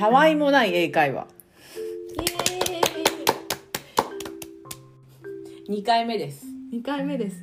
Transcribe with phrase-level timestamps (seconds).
[0.00, 1.26] たわいもない英会話。
[5.68, 6.46] イエ2回目です。
[6.46, 7.36] ーイ2回目です。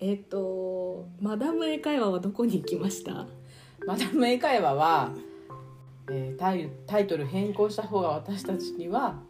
[0.00, 3.26] えっ、とマダム英会話はどこに行きました？
[3.86, 5.12] マダム英会話は、
[6.10, 9.20] えータイタイトル変更した方が私たちには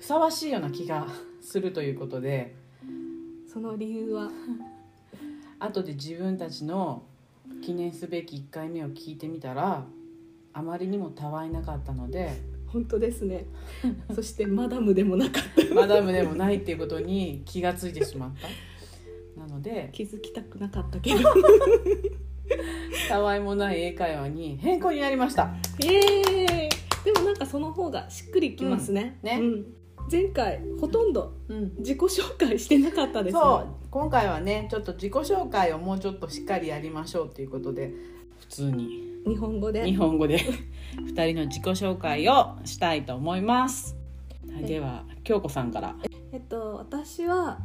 [0.00, 1.06] ふさわしいような気が
[1.40, 2.56] するということで。
[3.52, 4.32] その理由は？
[5.60, 7.04] 後で自分たちの
[7.64, 9.84] 記念すべき1回目を聞いてみたら
[10.56, 12.30] あまりにもたわいなかったので
[12.66, 13.44] 本当ですね。
[14.14, 15.68] そしてマダムでもなかった。
[15.74, 19.40] マダムでもないっていうことに気がついてしまった。
[19.40, 21.18] なので気づきたくなかったけど。
[23.08, 25.54] たわいもない英会話に変更になりました。
[25.78, 26.66] イエー。
[26.66, 26.68] イ
[27.04, 29.28] でもなんかその方がしっくりきますね,、うん。
[29.28, 29.38] ね。
[29.38, 29.66] うん。
[30.10, 31.74] 前回ほとんどうん。
[31.78, 33.40] 自己紹介してなかったですね。
[33.40, 33.66] そう。
[33.90, 37.92] 今回はねちょっと自己紹介をもうちょっとしっかりやりましょうということで
[38.38, 38.88] 普通に。
[39.26, 39.84] 日本語で。
[39.84, 40.38] 日本語で。
[40.96, 43.94] 2人の自己紹介をしたいと思います、
[44.52, 45.94] はいでは京子さんから。
[46.32, 47.58] えっと私は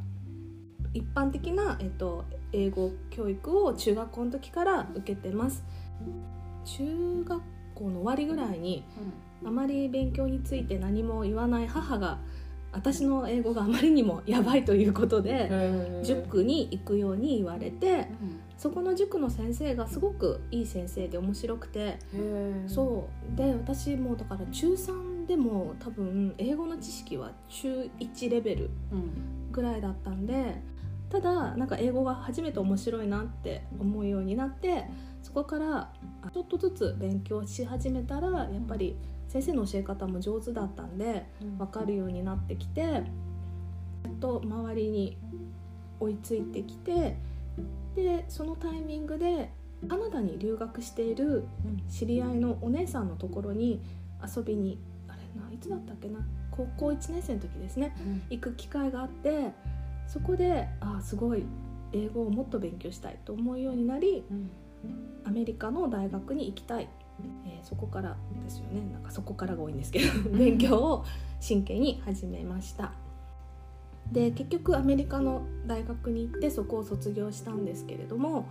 [0.93, 5.63] 一般的な、えっと、英語教育を中学校の時から受けてます。
[6.65, 7.41] 中学
[7.75, 8.83] 校の終わりぐらいに
[9.45, 12.19] あまり勉強について何も言わない母が
[12.71, 15.49] 私の英語があまりにもやばいということで
[16.03, 18.07] 塾に行くように言われて
[18.57, 23.35] そこの塾の先生がすごくいい先生で面白くてうそう。
[23.35, 29.51] で私もだから中3でも多分英語の知識は中1レベルうん。
[29.51, 30.61] ぐらいだったんで
[31.09, 34.85] ただなんか英語が初めて面白いなって思うようになって
[35.21, 35.91] そこから
[36.23, 38.95] あちょっとずつ勉強し始めたらやっぱり
[39.27, 41.25] 先生の教え方も上手だったんで
[41.57, 43.03] 分かるようになってきてやっ
[44.19, 45.17] と周りに
[45.99, 47.17] 追いついてきて
[47.95, 49.51] でそのタイミングで
[49.87, 51.45] カナダに留学している
[51.89, 53.81] 知り合いのお姉さんのところに
[54.35, 56.19] 遊びにあれないつだったっけな
[56.51, 57.95] 高校1年生の時ですね
[58.29, 59.51] 行く機会があって
[60.07, 61.43] そこでああすごい
[61.93, 64.23] 英語をもっと勉強したいと思うようになり
[65.23, 66.89] アメリカの大学に行きたい、
[67.45, 68.81] えーそこからですよね。
[68.91, 70.29] なんかそこからが多いんですけど。
[70.31, 71.05] 勉強を
[71.39, 72.93] 真剣に始めました。
[74.11, 78.49] で結局アメリカの大学に行ってそこを卒業したんですけれども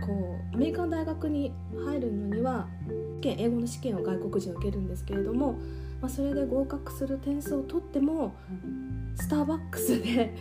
[0.00, 1.52] こうアメリカの大学に
[1.86, 2.66] 入るのには
[3.20, 5.56] 試験英語の試験を外国人は受けるんですけれども、
[6.02, 8.34] まあ、それで合格する点数を取っても
[9.14, 10.34] スターバックスで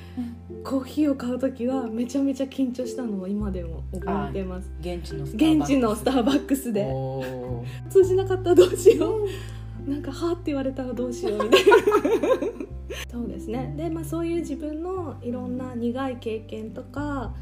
[0.64, 4.72] コーヒーを買う時はめちゃめちゃ緊張したのを今でも覚えてます。
[4.80, 6.92] 現地のスターバックスで。
[7.92, 9.20] 通じなかったらどうしよ
[9.86, 9.90] う。
[9.90, 11.76] なんか「は」って言われたらどうしようみたいな。
[13.12, 13.74] そうですね。
[13.78, 17.34] で、まあ、そういう自分のいろんな苦い経験とか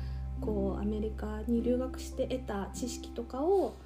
[0.41, 3.78] こうアメリカに留学して得た知識とかを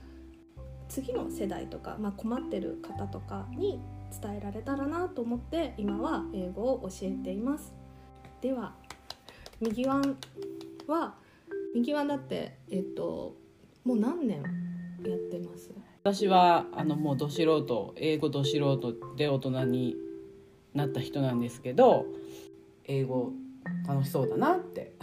[0.89, 3.79] 次の世代とか、まあ、困ってる方とかに
[4.21, 7.73] 伝えられたらなと思って今は英語を教えています。
[8.41, 8.73] では
[9.61, 10.17] 右ワン
[10.87, 11.15] は
[11.73, 13.35] 右ワンだってえっと
[13.83, 14.41] もう何年
[15.05, 15.71] やってます？
[16.03, 19.95] 私はあのもうど素人英語ど素人で大人に
[20.73, 22.05] なった人なんですけど
[22.85, 23.31] 英語
[23.87, 24.93] 楽しそうだなって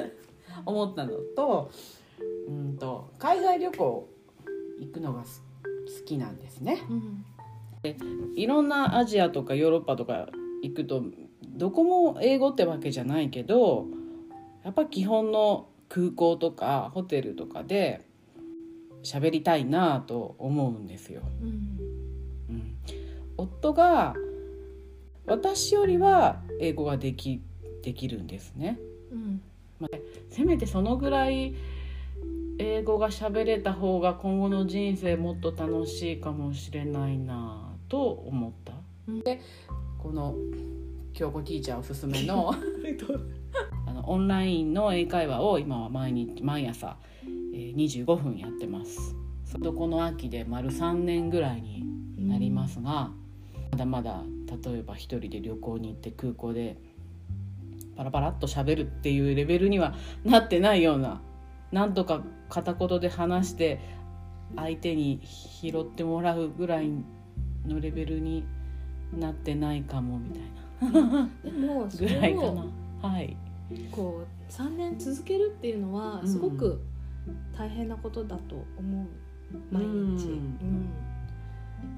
[0.66, 1.70] 思ったのと
[2.48, 4.08] うんと海外旅行
[4.80, 5.42] 行くのがす
[6.00, 6.82] 好きなんですね。
[6.90, 7.24] うん
[8.36, 10.28] いろんなアジアとかヨーロッパとか
[10.62, 11.02] 行くと
[11.42, 13.86] どこも英語ってわけじゃないけど
[14.64, 18.06] やっぱ基本の空港とかホテルとかで
[19.02, 21.22] 喋りたいなと思うんですよ。
[21.42, 21.48] うん
[22.50, 22.76] うん、
[23.36, 24.14] 夫が
[25.26, 27.42] 私よりは英語ができ
[27.82, 28.78] できるんですね。
[29.10, 29.42] うん
[30.30, 31.54] せめてそのぐらい
[32.58, 38.72] 英語が喋れた方が今後の人生もっと楽しいかもしれないなと思った？
[39.08, 39.38] うんで
[39.98, 40.34] この
[41.12, 42.50] 京子ティーチャーおすすめの
[43.86, 46.96] あのオンラインの英会話を今は毎日毎朝、
[47.52, 49.14] えー25分やってます。
[49.44, 51.84] そこの秋で丸3年ぐらいに
[52.26, 53.10] なりますが、
[53.72, 54.22] まだまだ
[54.64, 56.78] 例えば一人で旅行に行って空港で
[57.96, 59.94] パラパラっと喋るっていうレベルには
[60.24, 61.20] なってないような
[61.70, 63.80] なんとか片言で話して
[64.56, 66.90] 相手に拾ってもらうぐらい
[67.66, 68.44] のレベルに
[69.18, 70.42] なってないかもみたい
[70.92, 71.28] な。
[71.44, 72.66] でもそぐらいかな。
[73.02, 73.36] はい、
[73.90, 76.80] こう3年続けるっていうのはすごく
[77.56, 79.06] 大変なことだと思う
[79.70, 79.98] 毎日、うん。
[79.98, 80.88] うん。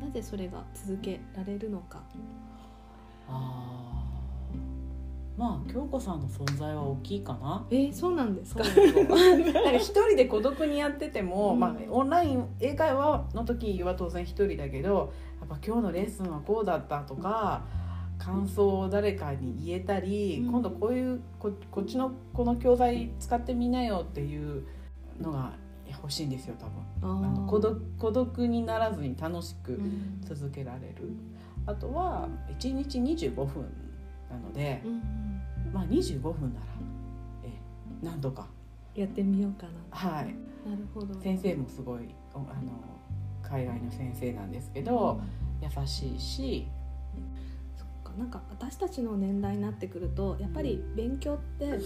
[0.01, 2.03] なぜそれが続けられるのか。
[3.29, 3.81] あ
[5.37, 7.67] まあ京子さんの存在は大きいかな。
[7.71, 8.63] えー、そうなんですか？
[9.77, 11.61] 一人で孤独にやってても、うん。
[11.61, 17.63] まあ、オンライン英会話の時は当然一人だけどやっぱ今日のレッスンはこうだったとか
[18.19, 20.51] 感想を誰かに言えたり、うん。
[20.51, 24.65] 今度こういうここっちのこの教材使ってみなよっていう
[25.21, 25.53] のが
[25.89, 27.25] 欲しいんですよ多分。
[27.27, 30.21] あの孤独孤独にならずに楽しくうん。
[30.23, 31.11] 続けられる。
[31.67, 33.63] あとは1日25分
[34.31, 35.03] なので、うん
[35.73, 36.67] まあ25分なら
[37.45, 37.51] え
[38.03, 38.47] 何とか。
[38.95, 40.27] やってみようかはい。
[40.65, 41.21] ななるほど。
[41.21, 42.47] 先生もすごいおあの
[43.49, 45.21] 海外の先生なんですけど、
[45.63, 46.67] 優しいし、
[47.77, 51.81] そっかなんか私たちの年代になってくるとやっぱり勉強っても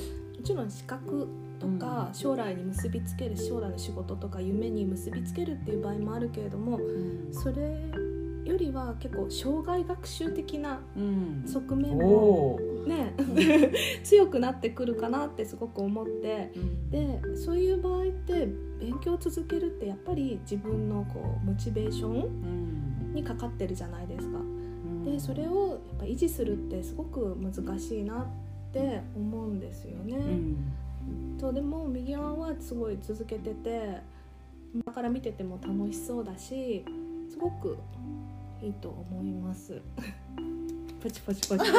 [0.44, 1.28] ちろん資格
[1.58, 2.14] とかうん。
[2.14, 6.78] 将来に結びつける将来の仕事とか夢に結びつけるっていう場合もあるけれども
[7.32, 7.82] それ
[8.44, 13.14] よりは結構生涯学習的なうん、側面おもお、ね
[14.05, 16.90] 強くなってくるかなってすごく思ってうん。
[16.90, 18.49] でそういう場合って
[18.98, 24.38] 勉強を続けるってやっぱり自分のこうモチベーションうんにかかってるじゃないですか。
[24.38, 28.26] うんでそれをやっぱ維持するってすごく難しいなっ
[28.72, 30.16] て思うんですよね。
[30.16, 33.98] うんとでも右側はすごい続けてて
[34.74, 36.84] 今から見てても楽しそうだし
[37.30, 37.78] すごく
[38.60, 39.80] いいと思います。
[41.00, 41.70] ポチポチポチ。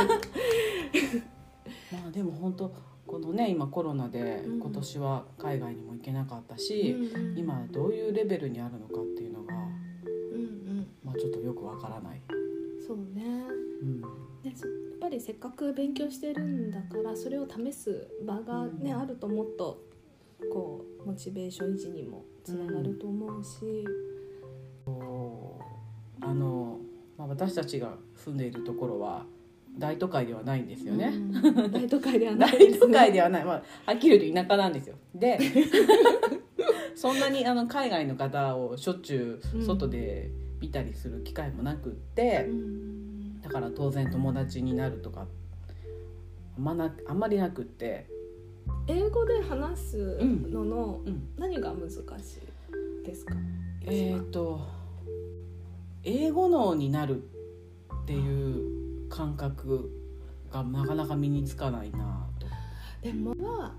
[1.92, 2.72] まあでも本当
[3.22, 7.38] このね今コロナでうん今年は海外にも行けなかったし、うんうん。
[7.38, 10.44] 今どういうレベルにあるのかっていうのが、うんう
[10.82, 10.88] ん。
[11.04, 12.22] まあ、ちょっとよくわからない。
[12.86, 13.24] そうね。
[13.82, 14.02] うん。
[14.44, 19.02] でそやっぱりせっかく勉強してるんだからそれを試す場がね、うん。
[19.02, 19.82] あるともっと
[20.52, 23.86] こうモチベーション維持にもつながると思うし、
[26.22, 26.80] あの、
[27.18, 29.26] まあ、私たちが住んでいるところは
[29.78, 31.08] 大都会ではないんですよね。
[31.08, 31.72] うん。
[31.72, 34.96] 大都会ではないね、大都会ではない、まあ、はっきり言うと田舎なんですよ。
[35.14, 35.40] で
[36.96, 39.66] そんなにあの海外の方をしょっちゅううん。
[39.66, 43.42] 外で見たりする機会もなくって、うん。
[43.42, 45.28] だから当然友達になるとか
[46.58, 48.08] あんまなあんまりなくって、
[48.88, 52.40] 英語で話すののうん、何が難し
[53.04, 53.36] いですか、
[53.86, 54.60] えっ、と
[56.04, 57.24] 英語脳になる
[58.04, 58.69] っていう
[59.20, 59.92] 感覚
[60.50, 62.48] がなかなか身につかないなと。
[63.02, 63.76] でもは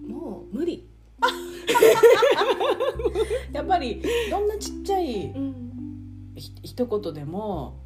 [0.00, 0.88] もう無理、
[3.52, 4.00] やっぱり
[4.30, 7.80] どんなちっちゃいうんひ一言でも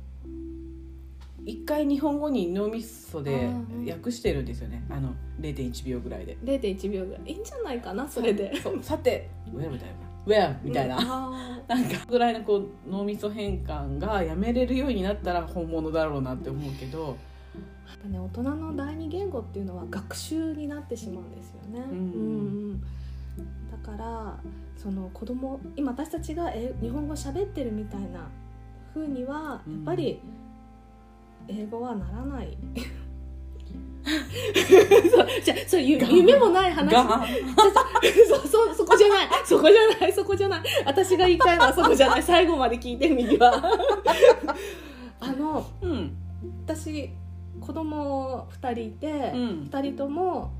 [1.46, 6.37] 一回日本語に脳みそでうん訳してるんですよねあの0.1秒ぐらいで。
[6.44, 8.55] 0.1秒ぐらいいいんじゃないかなそれで。
[8.60, 9.94] そうさて「Where」みたいな
[10.29, 17.15] 「Where」みたいな、あなんかぐらいのこう脳みそ変換がやめれるようになったら本物だろうなって思うけど、ーや
[17.95, 21.81] っぱね大人の第二言語っていうのは学習になってしまうんですよね。
[21.91, 21.99] うん。
[21.99, 22.01] う
[22.75, 22.83] ん
[23.71, 24.39] だから
[24.77, 28.29] その子供今私たちがえ日本語喋ってるみたいな
[28.93, 30.21] 風にはやっぱり
[31.49, 32.57] 英語はならない。
[35.10, 36.93] そうじゃあそうゆが夢もない話。
[36.93, 37.26] が
[38.28, 39.28] そうそうそこじゃない。
[39.44, 40.12] そこじゃない。
[40.12, 40.62] そこじゃない。
[40.87, 42.22] 私が言いたいのはそこじゃない。
[42.25, 43.62] 最後まで聞いてみるわ
[45.20, 46.16] あのうん。
[46.64, 47.10] 私
[47.60, 49.69] 子供2人いて、うん。
[49.70, 50.52] 2人とも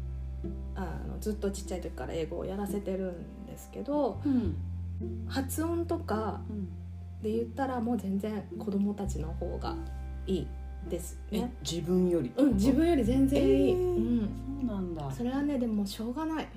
[0.75, 4.57] あのずっとちっちゃい時から英語をやらせてるんですけどうん。
[5.29, 6.41] 発音とか
[7.23, 9.75] で言ったらもう全然子供たちの方が
[10.27, 10.47] いい
[10.89, 11.53] ですえね。
[11.63, 14.31] 自分よりうん、自分より全然いい、えーうん、
[14.61, 15.11] そうなんだ。
[15.13, 16.49] それはねでもしょうがない。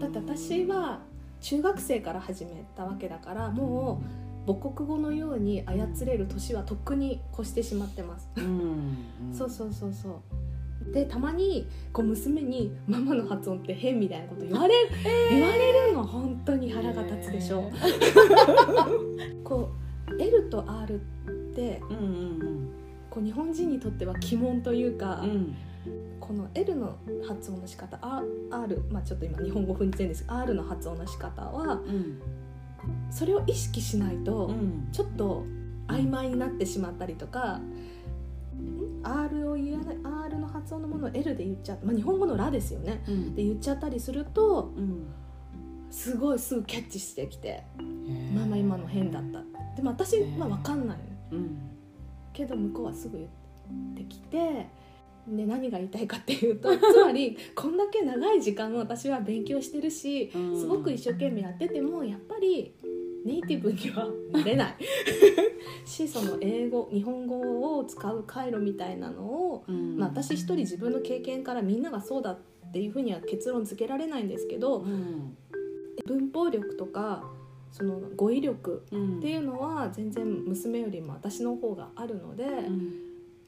[0.00, 1.00] だって私は
[1.40, 4.00] 中学生から始めたわけだからも
[4.46, 8.48] う母国語のように操れる年はとっくに越してしまってます、うん、う
[9.30, 9.34] ん。
[9.34, 10.92] そうそうそうそう。
[10.92, 14.74] でたまにこう娘に「ママの発音って変」みたいなこと言われ？
[14.84, 14.88] る、
[15.30, 17.70] 言われるの本当に腹が立つでしょ、
[19.44, 19.68] こ
[20.08, 20.98] う L と R っ
[21.54, 22.68] てうんうん
[23.18, 25.56] こう日本人にとっては鬼門というか、うんうん
[26.20, 32.20] この L の発音の仕方 R, まあちょっと今日本語踏んです R の発音の仕方はうん
[33.10, 35.46] それを意識しないと、うんちょっと
[35.86, 39.96] 曖昧になってしまったりとか、ん？R を言わない
[40.26, 43.02] R の発音のものを L で言っちゃう、まあ、日本語の「ラ」ですよね。
[43.08, 45.06] うんで言っちゃったりするとうん
[45.90, 48.38] すごいすぐキャッチしてきてへ「ー。
[48.38, 49.42] ママ今の変だった」
[49.76, 50.98] でも私は分かんない
[51.32, 51.77] のうん
[52.38, 53.28] けど向こうはすぐ言っ
[53.96, 54.68] てきて
[55.26, 60.60] で何が言いたいかっていうとつまりこんだけ長い時間私は勉強してるしうん。
[60.60, 62.72] すごく一生懸命やっててもやっぱり
[63.26, 64.76] ネイティブにはなれない。
[65.84, 69.98] しその英語日本語を使う回路みたいなのを、うん。
[69.98, 72.38] まあ、私一人自分の経験からみんながそうだっ
[72.72, 75.36] ていうふうには結論付けられないんですけどうん。
[76.06, 77.24] 文法力とか
[77.70, 82.92] その語彙力うんっていうのは全然娘よりも私の方があるので、うん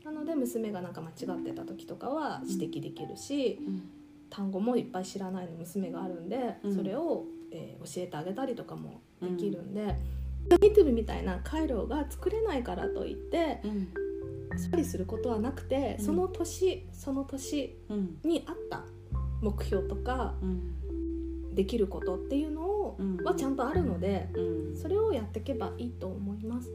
[0.04, 3.82] なので娘がなんか間違ってた時とかは指摘できるし、うん
[4.30, 6.74] 単語もいっぱい知らないの娘があるんで、うん。
[6.76, 9.86] それを、えー教えてあげたりとかもできるんで、
[10.60, 13.88] ネイティブみたいな回路が作れないからといってうん。
[14.70, 16.04] 処理することはなくて、うん。
[16.04, 18.18] その年その年うん。
[18.24, 18.84] に合った
[19.42, 21.54] 目標とかうん。
[21.54, 22.69] できることっていうのを、うん
[23.24, 24.76] はちゃんとあるのでうん。
[24.76, 26.70] それをやっていけばいいと思います。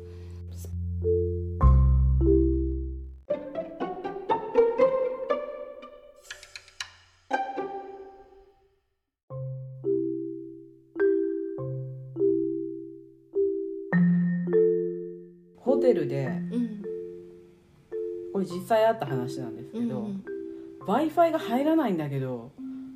[15.58, 16.84] ホテルでうん。
[18.34, 20.24] これ実際あった話なんですけど、うん
[20.88, 22.52] w i f i が入らないんだけど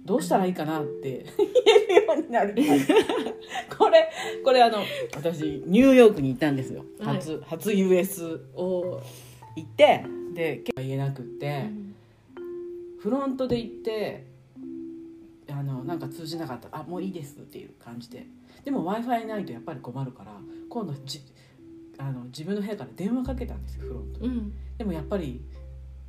[0.09, 1.23] どうしたらいいかなって。
[1.37, 1.47] 言
[1.93, 2.55] えるようになる。
[3.77, 4.09] これ
[4.43, 4.79] これあの
[5.15, 6.83] 私ニューヨークに行ったんですよ。
[6.99, 7.15] はい。
[7.17, 9.01] 初、初 US おー
[9.55, 11.95] 行ってで結構言えなくって、うん。
[12.97, 14.25] フロントで行って
[15.47, 16.69] あのなんか通じなかった。
[16.69, 18.25] ら「あもういいです」っていう感じで。
[18.65, 20.35] でも w i f i ないとやっぱり困るから
[20.69, 21.21] 今度じ
[21.99, 24.27] あの自分の部屋から電話かけたんですよフロントに。
[24.27, 24.53] うん。
[24.75, 25.39] でもやっぱり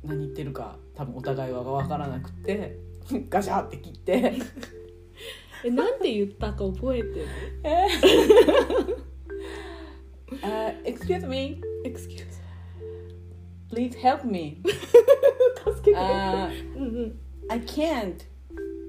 [0.03, 2.89] 何言ってるか多分お互いは分からなくて
[3.29, 4.33] ガシャって切って。
[5.63, 7.27] えなんて言ったか覚えてる
[7.63, 12.25] 「えー、uh, Excuse me Excuse
[13.71, 14.61] please help me
[15.63, 17.19] 助けて、uh, うんうん。
[17.49, 18.15] I can't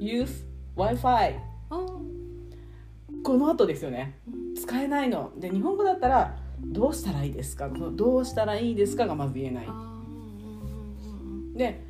[0.01, 1.39] use w i f i
[1.71, 3.23] あー。
[3.23, 4.19] この後ですよね。
[4.57, 5.31] 使えないの。
[5.39, 7.69] で日本語だったらどうしたらいいですか？
[7.69, 9.69] どうしたらいいですかがまず言えない。
[11.55, 11.85] で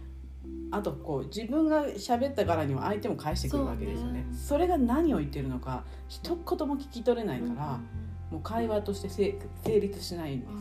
[0.72, 4.20] あとこう自分が喋ったからには相手も返してくるわけですよね。
[4.20, 4.26] ね。
[4.32, 7.78] それが何を言ってるのか一言も聞き取れないから、
[8.30, 10.50] もう会話としてせ成立しないんです。
[10.50, 10.56] よ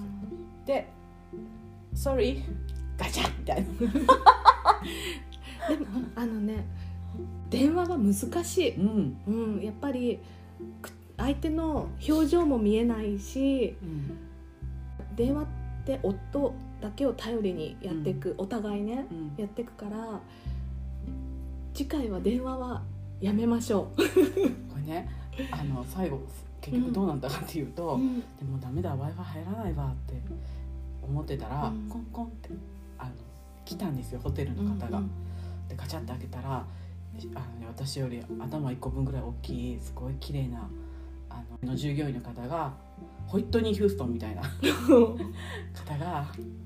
[0.65, 0.91] で
[1.96, 2.44] 「Sorry
[2.98, 3.70] ガチャ!」みたいな。
[5.70, 6.65] でもあのね
[7.50, 9.18] 電話が難しい、うん。
[9.27, 10.20] うん、やっぱり
[10.82, 14.18] く相手の表情も見えないしうん。
[15.15, 15.46] 電話っ
[15.86, 19.34] て夫だけを頼りにやっていく、お互いねうん。
[19.38, 20.20] やっていくから
[21.74, 22.82] 次回は電話は
[23.22, 24.02] やめましょ こ
[24.76, 25.10] れね
[25.52, 26.20] あの最後
[26.60, 28.20] 結局どうなったかっていうと、う、うん。
[28.20, 30.22] でもダメだ w i f i 入らないわって
[31.02, 31.88] 思ってたら、うん。
[31.88, 32.50] コンコンって
[32.98, 33.12] あの
[33.64, 34.98] 来たんですよホテルの方が。
[34.98, 35.12] うん
[35.72, 40.70] でガチャって開けたらあの、ね、私より頭1個分ぐらい大きいすごい綺麗な
[41.30, 42.74] あのの従業員の方が
[43.26, 44.46] ホイットニー・ヒューストンみたいなう
[45.16, 45.34] ん
[45.74, 46.26] 方が「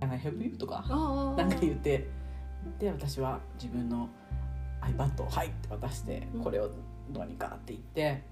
[0.00, 0.84] Can I help you?」とか
[1.36, 2.08] なんか言って
[2.78, 4.08] で私は自分の
[4.82, 6.42] iPad を「はい」って渡してうん。
[6.42, 6.70] これを
[7.10, 8.22] どうにかって言って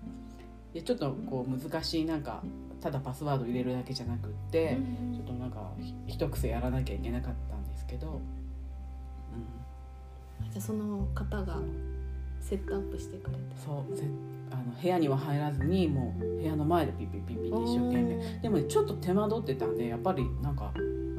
[0.72, 2.42] でちょっとこう難しいなんか
[2.80, 4.76] ただパスワード入れるだけじゃなくって
[5.14, 8.20] ちょっとなんかひ一癖やらなきゃいけなかったんですけど、
[10.42, 11.58] うん、じゃあその方が
[12.40, 13.42] セットアップしてくれて。
[13.64, 14.04] そうぜ
[14.50, 18.38] あの部屋には入らずにもう部屋の前でピッピッピッピッって一生懸命。
[18.40, 20.72] でもねちょっと手間取ってたんでやっぱりなんか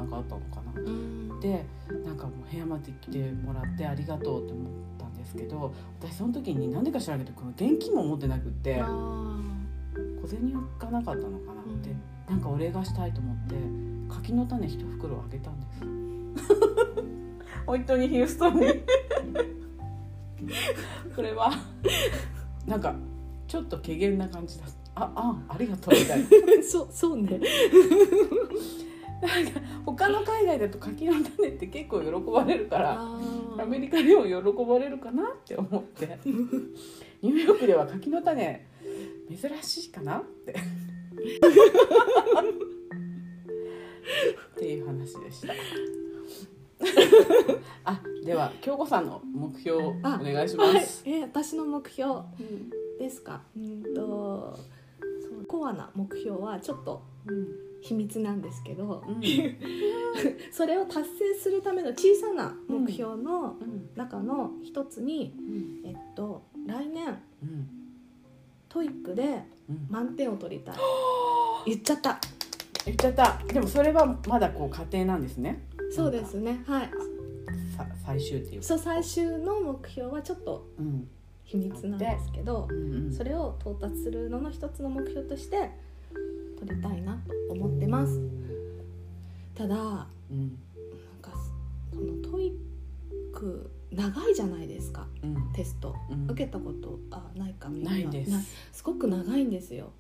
[0.05, 0.81] なんかあったのかな。
[0.81, 1.39] うん。
[1.39, 1.65] で
[2.05, 8.87] なんかもう部屋まで来てもらってありがとうって思ったんですけど私その時に何でか知らんけどこの現金も持ってなくってあ
[10.21, 11.61] 小銭がなかったのかな。
[11.61, 12.01] って、うん。
[12.29, 13.55] なんかお礼がしたいと思って
[14.09, 15.81] 柿の種一袋あげたんです。
[17.65, 18.67] 本当にヒューストンに。
[21.15, 21.51] これは
[22.67, 22.95] なんか
[23.47, 24.65] ちょっと怪げな感じだ。
[24.97, 26.25] ああありがとうみたいな。
[26.25, 27.39] ー そうそうね
[29.85, 33.19] 他の海外だと柿の種って結構喜ばれるからあ
[33.59, 36.19] アメリカでも喜ばれるかなって思って。
[37.21, 38.65] ニューヨークでは柿の種
[39.29, 40.51] 珍しいかなって。
[40.51, 40.55] っ
[44.57, 45.53] ていう話でした。
[47.85, 50.85] あでは京子さんの目標おあ願いしまはい。
[50.85, 52.69] す、えー私の目標うん
[52.99, 53.41] ですか？
[53.57, 53.83] うん。
[53.95, 54.59] と
[55.47, 57.47] コアな目標はちょっとうん
[57.85, 59.21] 秘密なんですけどうん。
[60.51, 63.89] それを達成するための小さな目標のうん。
[63.95, 65.87] 中の一つに、うん。
[65.87, 67.07] えっと来年
[67.43, 67.67] うん。
[68.67, 69.87] TOEIC でうん。
[69.89, 70.75] 満点を取りたい。
[71.67, 72.19] 言っちゃった。
[72.85, 73.39] 言っちゃった。
[73.53, 75.67] でもそれはまだこう過程なんですね。
[75.91, 76.63] そうですね。
[76.65, 76.89] はい。
[77.77, 81.07] さ最終っていうそう最終の目標はちょっとうん。
[81.43, 82.67] 秘密なんですけど
[83.11, 85.69] それを到達するのの一つの目標として
[86.65, 87.13] 取りたいな
[87.47, 88.19] と思ってます。
[89.53, 90.49] ただなんうん
[91.21, 91.31] か
[91.93, 92.53] そのトイッ
[93.33, 95.07] ク長いじゃないですか。
[95.23, 95.95] うんテスト。
[96.11, 98.11] うん受けたことあないかみんないな
[98.71, 99.91] すごく長いんですよ。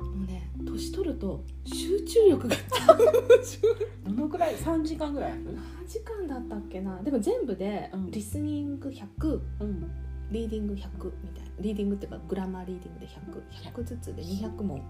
[0.00, 2.56] もうね年取ると集中力が
[4.06, 4.54] どのくらい？
[4.56, 5.56] 三時間ぐらい何
[5.88, 7.02] 時間だったっけな。
[7.02, 8.10] でも全部でうん。
[8.10, 9.90] リスニング100うん。
[10.30, 10.76] リーディング100
[11.22, 11.50] みたいな。
[11.60, 13.06] リーディングっていうかグラマーリーディングで
[13.80, 14.80] 100100ずつで200問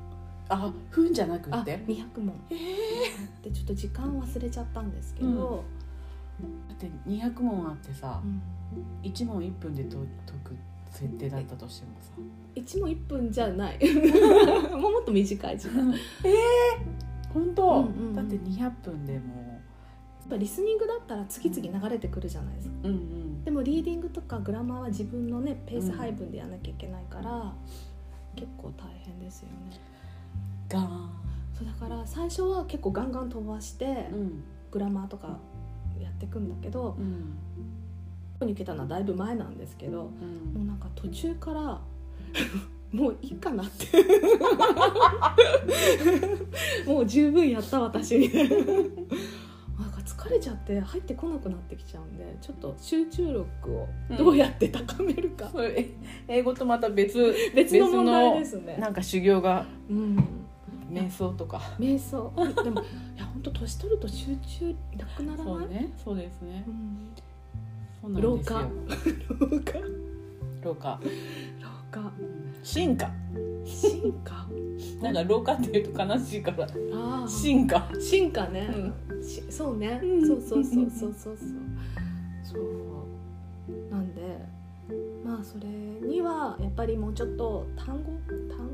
[0.48, 2.54] あふんじゃなくて？200問え
[3.42, 5.64] でちょっと時間忘れちゃったんですけど、
[6.68, 8.42] だって200問あってさうん。
[9.02, 10.56] 1問1分でと解く
[10.90, 12.12] 設定だったとしてもさ。
[12.56, 13.78] 1問1分じゃない。
[14.70, 15.90] もうもっと短い時間。
[15.90, 15.98] やっ
[17.32, 18.14] 本当、うんうんうん。
[18.14, 19.44] だって200分でも。
[20.28, 22.74] ぱリスニングだったら次々流れてくるじゃないですか。
[22.84, 23.44] ううんうん。
[23.44, 27.52] でもリーディングとかグラマーは自分のねペース配分でやらなきゃいけないから、
[28.34, 29.78] 結構大変ですよね
[30.68, 31.10] ガーン。
[31.56, 34.44] そうだから最初は結構ガンガン飛ばしてうん。
[34.70, 35.38] グラマーとか
[36.00, 37.36] やっていくんだけどうん。
[38.34, 40.54] ここに来たのはだいぶ前なんですけどうん。
[40.54, 41.80] もうなんか途中から
[42.92, 43.86] もういいかなって。
[46.86, 48.18] もう十分やった私。
[48.18, 55.90] みたいななんか疲れちゃって入ってこなくなってきちゃうんでちょっと集中力をどうやって高めるか、それえ
[56.28, 58.76] 英語とまた別 別の問題ですね。
[58.76, 59.66] なんか修行が。
[59.90, 60.16] うん
[60.90, 61.60] 瞑想とか。
[61.78, 62.32] 瞑想。
[62.62, 62.84] でもい
[63.18, 65.46] や本当年取ると集中なくならない？
[65.46, 65.92] そうね。
[66.04, 66.64] そうですね。
[66.66, 66.98] うん。
[68.00, 68.58] そうなんですよ。
[68.60, 68.68] 廊下。
[70.62, 70.88] 廊下。
[70.90, 71.00] 廊
[71.90, 72.12] 下。
[72.62, 73.10] 進化。
[73.64, 74.46] 進化？
[75.02, 76.68] なんか廊下っていうと悲しいから。
[77.28, 77.88] 進化。
[78.00, 80.26] 進化ね、しそうね、うん。
[80.26, 81.36] そうそうそうそうそうそう
[82.42, 82.62] そう。
[83.90, 84.20] なんで
[85.24, 88.12] まあそれにはやっぱりもうちょっと単語？
[88.54, 88.73] 単語？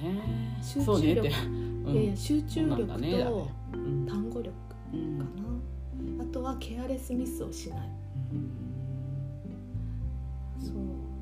[0.00, 0.58] ね。
[0.62, 1.22] 集中力。
[1.22, 5.18] ねって、いやいや集中力とうん単語力かうん。
[5.18, 5.24] な、
[6.22, 7.78] あとはケアレスミスをしない。
[10.60, 10.76] そう。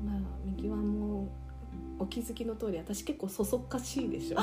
[0.05, 4.37] まあ右はもうお気づきの通り私結構そそっかしいでしょ。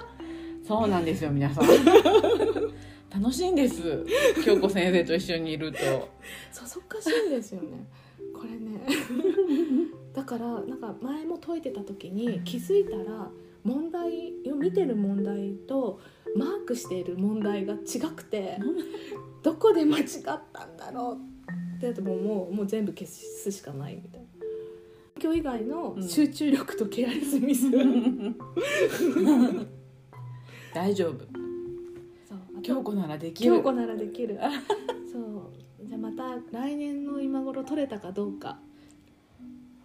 [0.66, 1.64] そうなんですよ皆さん。
[3.10, 4.04] 楽しいんです。
[4.44, 5.78] 京子先生と一緒にいると。
[6.52, 7.86] そそっかしいんですよね。
[8.32, 8.80] これね。
[10.14, 13.30] だからなんか前も解いてた時に気づいたら
[13.64, 16.00] 問題を見てる問題と
[16.36, 18.58] マークしている問題が違くて
[19.42, 20.04] どこで間違っ
[20.52, 24.26] たんだろうってやってもうもうもう全部消すしかないみたいな。
[25.22, 27.70] 今日以外の集中力とケアレスミス、
[30.72, 31.26] 大丈夫。
[32.62, 33.56] 京子ならできる。
[33.56, 34.38] 京子ならできる。
[35.12, 35.86] そう。
[35.86, 38.60] じゃあまた来年の今頃取れたかどうか。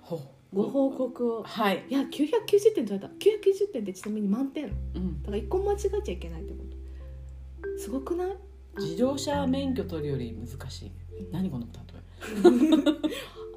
[0.02, 0.22] ほ
[0.56, 1.44] ご報告を。
[1.44, 3.08] はい、いや990点取れた。
[3.08, 4.70] 990点ってちなみに満点。
[4.70, 7.78] だうん、から一個も間違えちゃいけないってこと。
[7.78, 8.38] すごくない？
[8.80, 10.92] 自動車免許取るより難しい。
[11.32, 11.72] 何この例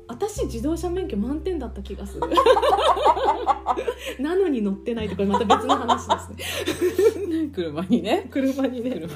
[0.09, 2.23] 私自動車免許満点だった気がする。
[4.21, 7.45] なのに乗ってないとかまた別の話ですね。
[7.45, 8.27] え 車にね。
[8.31, 8.91] 車にね。
[8.91, 9.09] 車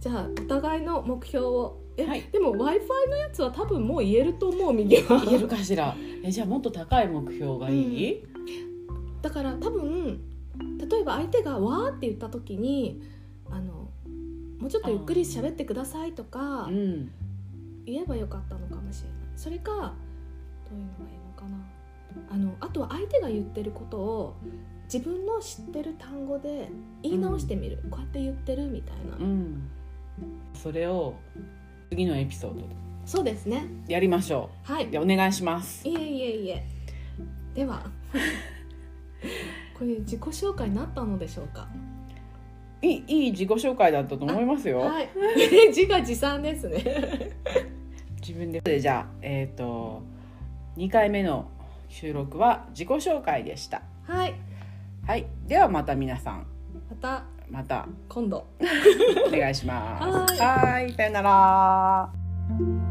[0.00, 2.22] じゃあお互いの目標をえ、はい。
[2.32, 5.24] でも w i f i のやつは多分もう言えると思う右は。
[5.24, 5.94] 言えるかしら。
[6.24, 8.24] えじゃあもっと高い目標がいい、
[9.20, 10.20] だから多分
[10.90, 13.00] 例えば相手が「わ」って言った時に
[13.50, 13.88] あの
[14.58, 17.10] もうちょっとゆっくり喋ってくださいとかうん。
[17.86, 19.18] 言えばよかったのかもしれない。
[19.34, 21.58] それかどういうのがいいのかな。
[22.30, 24.36] あのあとは相手が言ってることを
[24.92, 26.68] 自分の知ってる単語で
[27.02, 29.68] 言い直してみる、こうやって言ってるみたいな、うん。
[30.54, 31.14] それを
[31.90, 32.60] 次のエピソード。
[32.60, 32.66] で
[33.06, 33.64] そうですね。
[33.88, 34.88] やりましょはい。
[34.88, 35.86] うでお願いします。
[35.88, 36.64] いえいえいえ。
[37.54, 37.82] では。
[39.78, 41.68] これ自己紹介になったのでしょうか？
[42.82, 45.08] いいいい自己紹介だったと思いますよ、はい。
[45.68, 46.84] 自画自賛ですね。
[48.20, 48.60] 自分で。
[48.60, 50.02] でじゃあえっ、と
[50.76, 51.48] 2回目の
[51.88, 53.82] 収録は自己紹介でした。
[54.04, 54.34] はい。
[55.06, 55.26] はい。
[55.46, 56.46] ではまた皆さん。
[56.90, 57.86] またまた。
[58.08, 58.46] 今度。
[59.26, 60.40] お願いします。
[60.42, 62.87] ははいさよなら